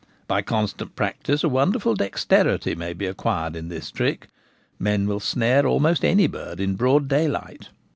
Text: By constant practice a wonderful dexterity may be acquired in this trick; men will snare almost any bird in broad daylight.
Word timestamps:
By 0.25 0.41
constant 0.41 0.95
practice 0.95 1.43
a 1.43 1.47
wonderful 1.47 1.93
dexterity 1.93 2.73
may 2.73 2.93
be 2.93 3.05
acquired 3.05 3.55
in 3.55 3.67
this 3.67 3.91
trick; 3.91 4.29
men 4.79 5.05
will 5.05 5.19
snare 5.19 5.67
almost 5.67 6.03
any 6.03 6.25
bird 6.25 6.59
in 6.59 6.73
broad 6.73 7.07
daylight. 7.07 7.69